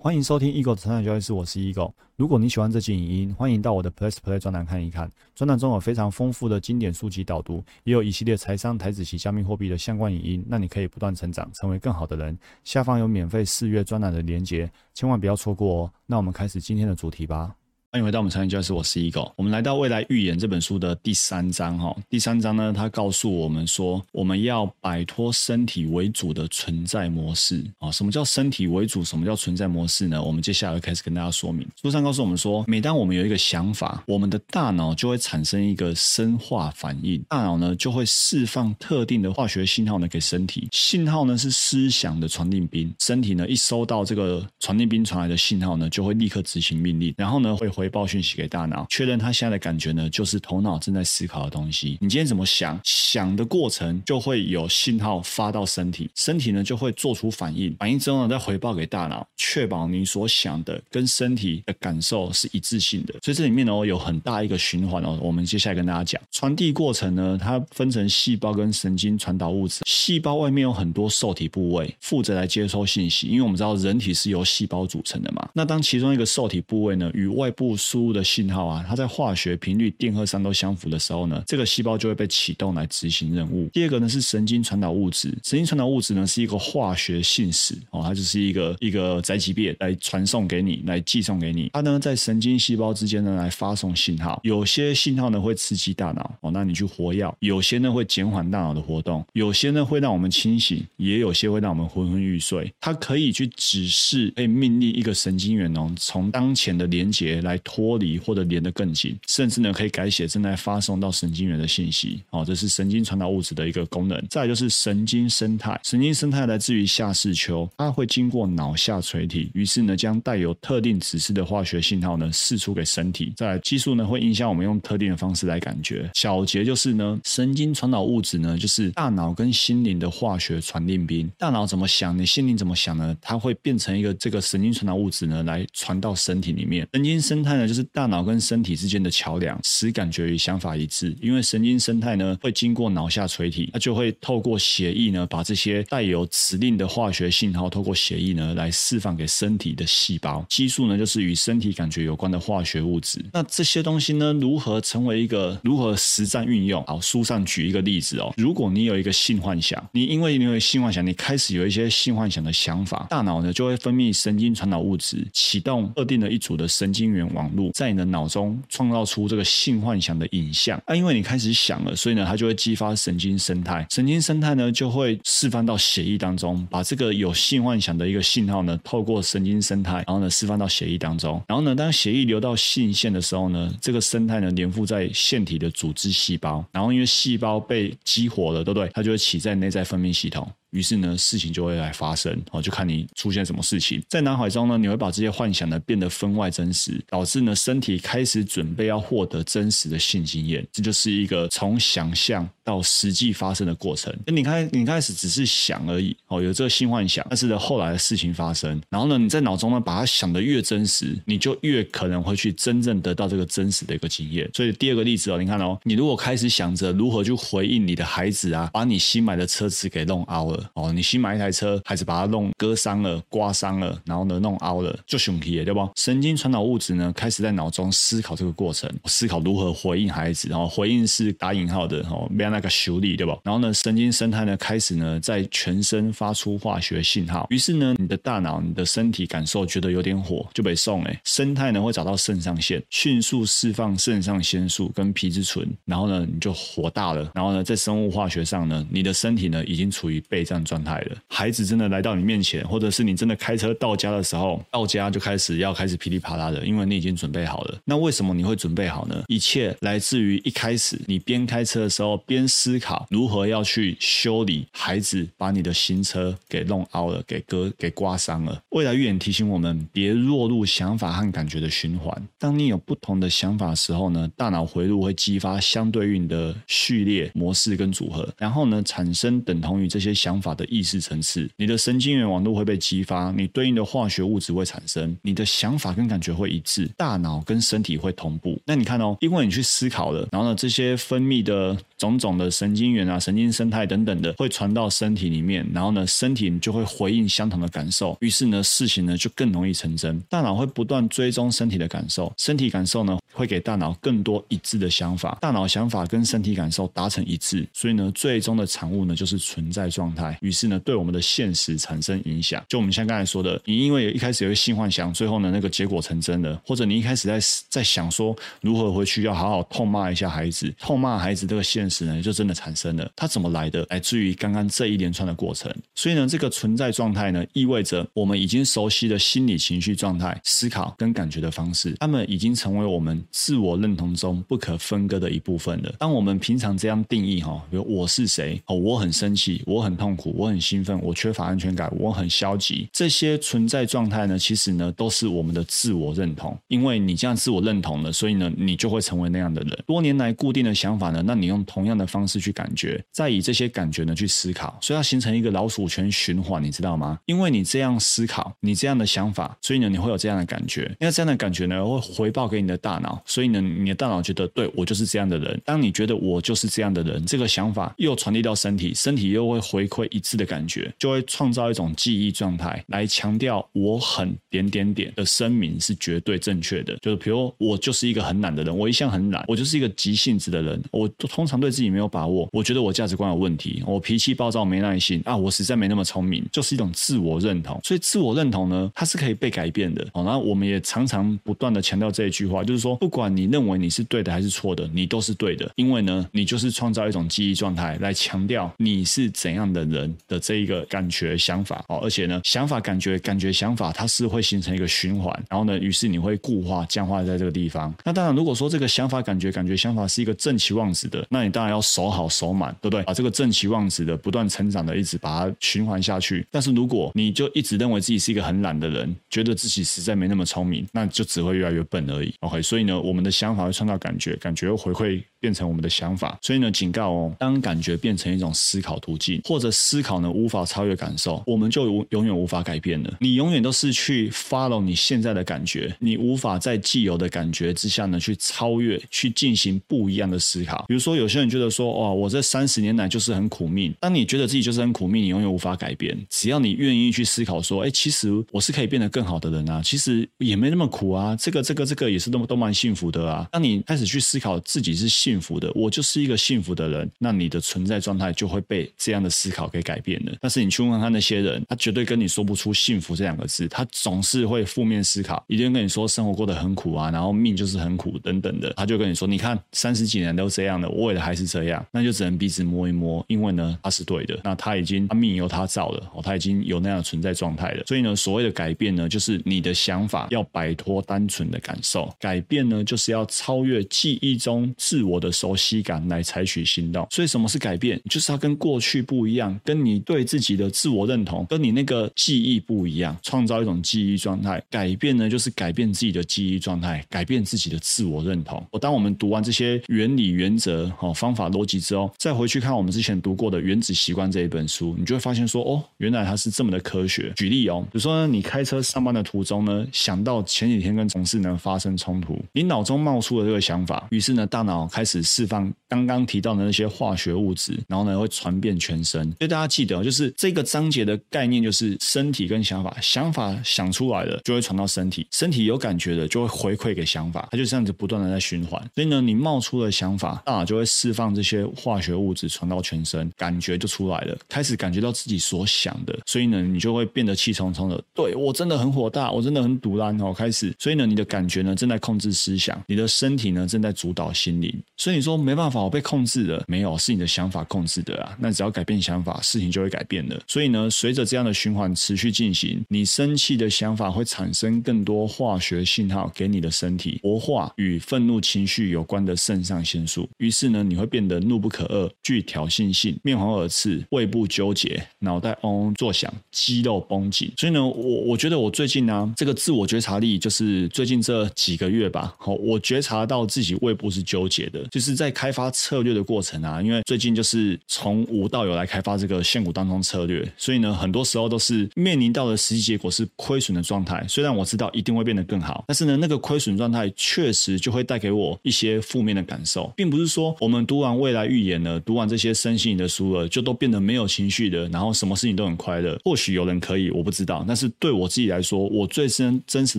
[0.00, 1.92] 欢迎收听 Eagle 的成长交易室，我是 Eagle。
[2.14, 5.10] 如果你喜欢这期影音，欢迎到我的 Plus Play 专栏看一看。
[5.34, 12.38] 专栏中有非常丰富的经典书籍导读，也有一系列财商、台子及加密货币的相关影音，让你可以不断成长，成为更好的人。
[12.62, 15.92] 下方有免费试阅专栏的连结，千万不要错过哦。
[16.06, 17.52] 那我们开始今天的主题吧。
[17.90, 19.32] 欢迎回到我们财经教室，我是 Eagle。
[19.34, 21.96] 我们来到未来预言这本书的第三章哈。
[22.10, 27.90] 第三章呢，它告诉我们说，我们要摆脱身体为主的存在模式啊。
[27.90, 29.02] 什么叫身体为主？
[29.02, 30.22] 什么叫存在模式呢？
[30.22, 31.66] 我们接下来开始跟大家说明。
[31.80, 40.68] 书上告诉我们说，每当我们有一个想法，我们的大脑就会产生一个生化反应，大脑呢就会释放特定的化学信号呢给身体。
[40.72, 47.77] 信号呢是思想的传令兵，身体呢一收到这个传令兵传来的信号呢，就会立刻执行命令，然后呢会。
[47.78, 51.96] 回报讯息给大脑，确认他现在的感觉呢，就是头脑正在思考的东西。
[52.00, 63.14] 你今天怎么想，想的过程就会有信号发到身体，身体呢就会做出反应，反应之后呢再回报给大脑，确保你所想的跟身体的感受是一致性的。
[63.22, 65.16] 所以这里面呢有很大一个循环哦。
[65.22, 69.82] 我们接下来跟大家讲传递过程呢，它分成细胞跟神经传导物质。
[69.86, 75.48] 细胞外面有很多受体部位负责来接收信息，因为我们知道人体是由细胞组成的嘛。
[75.54, 83.68] 那当其中一个受体部位呢与外部输入的信号啊，它在化学频率、电荷上都相符的时候呢，这个细胞就会被启动来执行任务。
[83.72, 91.70] 第二个呢是神经传导物质，神经传导物质呢是一个化学信使哦，它就是一个一个载体变来传送给你，来寄送给你。
[91.72, 102.72] 它呢在神经细胞之间呢来发送信号，有些信号呢会刺激大脑哦，那你去活药；有些呢会减缓大脑的活动，有些呢会让我们清醒，也有些会让我们昏昏欲睡。
[102.80, 107.98] 它可以去指示，可以命令一个神经元哦，从当前的连接来脱。
[107.98, 112.22] 离或者连得更紧，甚至呢可以改写正在发送到神经元的信息。
[112.30, 114.24] 哦，这是神经传导物质的一个功能。
[114.30, 123.32] 再就是神经生态，神经生态来自于下视丘，它会经过脑下垂体，于是呢将带有特定指示的化学信号呢释出给身体。
[123.36, 126.08] 再来激素呢会影响我们用特定的方式来感觉。
[126.14, 131.28] 小结就是呢，神经传导物质呢就是大脑跟心灵的化学传令兵。
[131.36, 133.16] 大脑怎么想，你心灵怎么想呢？
[133.20, 136.86] 它会变成一个这个神经传导物质呢来传到身体里面。
[136.92, 137.78] 神经生态呢就是。
[137.90, 141.16] 大脑跟身体之间的桥梁，使感觉与想法一致。
[141.20, 150.44] 因为神经生态呢，会经过脑下垂体，它就会透过血液呢，把这些带有指令的化学信号，透过血液呢，来释放给身体的细胞。
[150.48, 153.24] 激素呢，就是与身体感觉有关的化学物质。
[153.32, 156.84] 那这些东西呢，如何成为一个如何实战运用？
[156.84, 158.32] 好，书上举一个例子哦。
[158.36, 167.70] 如果你有一个性幻想，你因为你有性幻想，你开始有一些性幻想的想法，大脑呢就会分泌神经传导物质，启动特定的一组的神经元网络。
[167.72, 188.90] 在你的脑中创造出这个性幻想的影像啊，因为你开始想了，所以呢，它就会激发神经生态，神经生态呢就会释放到血液当中，把这个有性幻想的一个信号呢，透过神经生态，然后呢释放到血液当中，然后呢，当血液流到性腺的时候呢，这个生态呢粘附在腺体的组织细胞，然后因为细胞被激活了，对不对？
[188.92, 190.48] 它就会起在内在分泌系统。
[190.70, 194.02] 于是呢，事情就会来发生哦，就看你出现什么事情。
[194.08, 200.66] 在脑海中呢，你会把这些幻想呢变得分外真实，导致呢身体开始准备要获得真实的性经验。
[200.72, 204.14] 这就是一个从想象到实际发生的过程。
[204.26, 214.48] 你开你开始只是想而已哦，有这个新幻想，但是呢后来的事情发生，然后呢你在脑中呢把它想的越真实，你就越可能会去真正得到这个真实的一个经验。
[214.52, 220.70] 所以第二个例子哦，你看哦，你如果开始想着如何去回应你的孩子啊，把你新买的车子给弄凹了。
[220.74, 225.88] 哦，你新买一台车，孩子把它弄割伤了、刮伤了，然后呢弄凹了，就熊皮对不？
[225.96, 233.38] 神经传导物质呢，开始在脑中思考这个过程，思考如何回应孩子，然后回应是打引号的哦，没有那个修理对吧？
[233.44, 250.78] 然后呢，神经生态呢，开始呢在全身发出化学信号，于是呢，你的大脑、你的身体感受觉得有点火，就被送哎，生态呢会找到肾上腺，迅速释放肾上腺素跟皮质醇，然后呢你就火大了，然后呢在生物化学上呢，你的身体呢已经处于备战状。
[250.78, 257.76] 态了，孩子真的来到你面前，或者是你真的开车到家的时候，到家就开始要开始噼里啪啦的，因为你已经准备好了。
[257.84, 259.24] 那为什么你会准备好呢？
[259.26, 268.62] 一切来自于一开始你边开车的时候边思考如何要去修理孩子把你的新车给弄凹了，给割给刮伤了。
[268.70, 272.26] 未来预言提醒我们，别落入想法和感觉的循环。
[272.38, 280.78] 当你有不同的想法的时候呢，大脑回路会激发相对应的序列模式跟组合，然后呢产生等同于这些想法的意。
[280.78, 288.56] 意识层次，你的神经元网络会被激发，你对应的化学物质会产生，你的想法跟感觉会一致，大脑跟身体会同步。
[288.64, 300.18] 那你看哦，因为你去思考了，然后呢，这些分泌的种种的神经元啊、神经生态等等的，会传到身体里面，然后呢，身体就会回应相同的感受，于是呢，事情呢就更容易成真。
[300.28, 310.36] 大脑会不断追踪身体的感受，身体感受呢会给大脑更多一致的想法，大脑想法跟身体感受达成一致，所以呢，最终的产物呢就是存在状态。
[310.42, 312.62] 于是呢，对我们的现实产生影响。
[312.68, 317.38] 就我们像刚才说的，你因为一开始有个性幻想，最后呢那个结果成真了，或者你一开始在
[317.68, 323.08] 在想说如何回去要好好痛骂一下孩子，痛骂孩子这个现实呢就真的产生了。
[323.14, 323.86] 它怎么来的？
[323.90, 325.72] 来自于刚刚这一连串的过程。
[325.94, 335.94] 所以呢，这个存在状态呢，意味着我们已经熟悉的心理情绪状态、思考跟感觉的方式，他们已经成为我们自我认同中不可分割的一部分了。
[335.98, 346.56] 当我们平常这样定义哈，比如我是谁哦，我很生气，我很痛苦，我很兴奋，我缺乏安全感，我很消极，这些存在状态呢，其实呢都是我们的自我认同。
[346.68, 349.78] 因为你这样自我认同了，所以呢，你就会成为那样的人。
[349.86, 357.18] 多年来固定的想法呢，那你用同样的方式去感觉，再以这些感觉呢去思考，所以要形成一个老鼠圈循环，你知道吗？
[357.26, 360.94] 因为你这样思考，你这样的想法，所以呢，你会有这样的感觉。
[360.98, 365.60] 那这样的感觉呢，会回报给你的大脑，所以呢，你的大脑觉得，对我就是这样的人。
[365.64, 376.96] 当你觉得我就是这样的人，这个想法又传递到身体，身体又会回馈一致的感觉，就会创造一种记忆状态，来强调我很点点点的声明是绝对正确的。
[377.02, 387.80] 就是比如我就是一个很懒的人，我一向很懒，我就是一个急性子的人，我通常对自己没有把握，我觉得我价值观有问题，我脾气暴躁没耐心啊，我实在没那么聪明，就是一种自我认同。
[387.84, 390.06] 所以自我认同呢，它是可以被改变的。
[390.12, 401.84] 哦，然后我们也常常不断的强调这一句话，就是说，不管你认为你是对的还是错的，你都是对的，因为呢，你就是创造一种记忆状态来强调你是怎样的人的这一个感觉想法。
[401.88, 407.94] 哦，而且呢，想法、感觉、感觉、想法，它是会形成一个循环，然后呢，于是你会固化、僵化在这个地方。
[408.04, 413.02] 那当然，如果说这个想法、感觉、感觉、想法是一个正期望值的，那你当然要守好、守满，对不对？
[413.04, 416.46] 把这个正期望值的不断成长的，一直把它循环下去。
[416.50, 422.34] 但是如果你就一直认为自己是一个很懒的人，觉得自己实在没那么聪明，那就只会越来越笨而已。
[422.40, 425.22] OK，所以呢，我们的想法会创造感觉，感觉又回馈。
[425.40, 433.16] 变成我们的想法，所以呢，警告哦，当感觉变成一种思考途径，或者思考呢无法超越感受，我们就永永远无法改变了。
[433.20, 440.84] 你永远都是去 follow 你现在的感觉，你无法在既有的感觉之下呢去超越，去进行不一样的思考。
[440.88, 443.94] 比如说，有些人觉得说，哦，我这三十年来就是很苦命。
[444.00, 446.16] 当你觉得自己就是很苦命，你永远无法改变。
[446.30, 453.46] 只要你愿意去思考说，哎，其实我是可以变得更好的人啊，其实也没那么苦啊，这个这个这个也是都都蛮幸福的啊。
[453.52, 460.32] 当你开始去思考自己是幸幸福的，我就是一个幸福的人，那你的存在状态就会被这样的思考给改变了。
[460.40, 468.72] 但是你去问问他那些人，他绝对跟你说不出幸福这两个字，他总是会负面思考，一定跟你说生活过得很苦啊，然后命就是很苦等等的。
[468.74, 477.84] 他就跟你说，你看三十几年都这样的，我也还是这样，那就只能彼此摸一摸，因为呢他是对的，那他已经他命由他造了，哦，他已经有那样的存在状态了。
[477.84, 485.54] 所以呢，所谓的改变呢，就是你的想法要摆脱单纯的感受，改变呢，就是要超越记忆中自我的熟。
[485.58, 488.00] 悉感来采取行动，所以什么是改变？
[488.08, 494.62] 就是它跟过去不一样，跟你对自己的自我认同，跟你那个记忆不一样，创造一种记忆状态。
[494.70, 498.64] 改变呢，就是改变自己的记忆状态，改变自己的自我认同。
[498.70, 507.32] 我当我们读完这些原理、原则、哦方法、逻辑之后，再回去看我们之前读过的《原子习惯》这一本书，你就会发现说，哦，原来它是这么的科学。
[507.34, 515.72] 举例哦，比如说呢，你开车上班的途中呢，想到前几天跟同事呢发生冲突，你脑中冒出了这个想法，于是呢，大脑开始释放。
[515.88, 519.24] 刚刚提到的那些化学物质，然后呢会传遍全身。
[519.38, 528.78] 所以大家记得，就是这个章节的概念就是身体跟想法，想法想出来了就会传到身体，身体有感觉的就会回馈给想法，它就这样子不断的在循环。
[528.94, 536.18] 所以呢，你冒出了想法，大脑就会释放这些化学物质传到全身，感觉就出来了，开始感觉到自己所想的。
[536.26, 537.98] 所以呢，你就会变得气冲冲的。
[538.14, 540.34] 对我真的很火大，我真的很堵然哦。
[540.34, 544.70] 开始，所以呢，你的感觉呢正在控制思想，你的身体呢正在主导心灵。
[544.98, 545.78] 所以你说没办法。
[545.78, 548.36] 我被控制了没有，是你的想法控制的啊。
[548.40, 550.38] 那只要改变想法，事情就会改变了。
[550.46, 560.28] 所以呢，随着这样的循环持续进行，你生气的想法会产生更多化学信号给你的身体，活化与愤怒情绪有关的肾上腺素。
[560.38, 567.52] 于是呢，你会变得怒不可遏、具挑衅性、面红耳赤、胃部纠结、脑袋嗡嗡作响、肌肉绷紧。
[567.56, 584.24] 所以呢，我我觉得我最近呢，这个自我觉察力就是最近这几个月吧，好，我觉察到自己胃部是纠结的，就是在开发策略的过程啊，因为最近就是从无到有来开发这个现股当中策略，所以呢，很多时候都是面临到的实际结果是亏损的状态。
[584.28, 596.18] 虽然我知道一定会变得更好，但是呢，那个亏损状态确实就会带给我一些负面的感受，并不是说我们读完未来预言了，读完这些身心灵的书了，就都变得没有情绪的，然后什么事情都很快乐。
[596.24, 599.98] 或许有人可以，我不知道，但是对我自己来说，我最深真实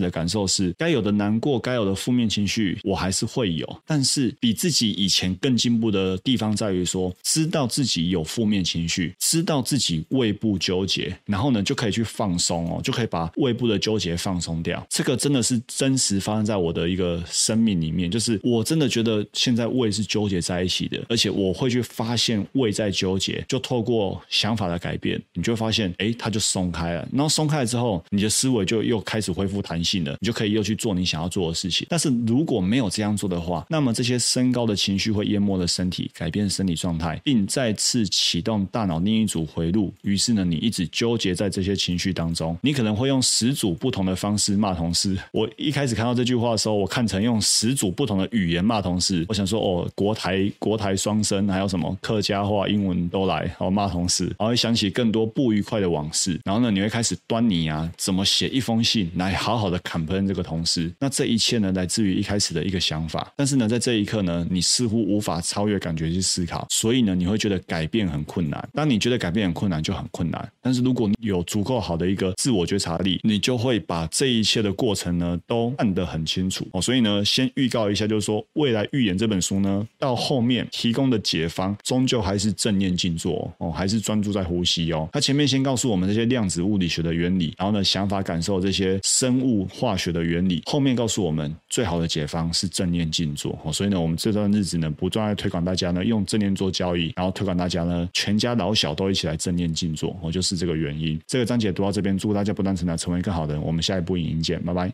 [0.00, 14.86] 的感受是，该有的难过，该有的负面情绪，我还是会有，但是比自己以前更进步的地方在于说，知道自己有负面情绪，知道自己胃部纠结，然后呢就可以去放松哦，就可以把胃部的纠结放松掉。
[14.88, 27.08] 这个真的是真实发生在我的一个生命里面，就是我真的觉得现在胃是纠结在一起的，而且我会去发现胃在纠结，就透过想法的改变，你就会发现，哎，它就松开了。
[27.12, 31.86] 然后松开了之后，你的思维就又开始恢复弹性了，你就可以又去做你想要做的事情。
[31.90, 39.92] 但是如果没有这样做的话，那么这些升高的情绪会淹没了身体，改变生理状态，并再次启动大脑另一组回路。
[40.02, 45.16] 于是呢，你一直纠结在这些情绪当中，你可能会用十组不同的方式骂同事。
[45.32, 49.26] 我一开始看到这句话的时候，我看成用十组不同的语言骂同事。
[49.28, 56.40] 我想说，哦，国台国台双声，还有什么客家话、英文都来，哦骂同事，然后会想起更多不愉快的往事。
[56.44, 60.92] 然后呢，你会开始端倪啊，怎么写一封信来好好的砍喷这个同事？
[60.98, 63.32] 那这一切呢，来自于一开始的一个想法。
[63.36, 68.68] 但是呢，在这一刻呢，你似乎无法超越感觉去思考，所以呢，你会觉得改变很困难。
[68.72, 70.50] 当你觉得改变很困难，就很困难。
[70.60, 76.80] 但是如果你有足够好的一个自我觉察力，你就会把这一切的过程呢，都看得很清楚哦。
[76.80, 85.08] 所以呢，先预告一下，就是说，未来预言这本书呢，到后面提供的解方，终究还是正念静坐哦，还是专注在呼吸哦。
[85.12, 93.72] 它前面先告诉我们这些量子物理学的原理，然后呢，想法感受这些生物化学的原理，后面告诉我们最好的解方是正念静坐哦。
[93.72, 101.20] 所以呢，我们这段段日子呢，不断在推广大家呢，用正念做交易，然后推广大家呢，全家老小都一起来正念静坐哦，就是这个原因。
[101.26, 103.62] 这个章节读到这边，祝大家不断成长，成为更好的人。
[103.62, 104.92] 我们下一步影音见，拜拜。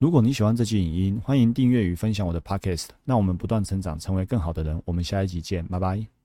[0.00, 2.86] 如果你喜欢这期影音，欢迎订阅与分享我的 Podcast。
[3.04, 4.80] 那我们不断成长，成为更好的人。
[4.84, 6.17] 我们下一集见，拜拜。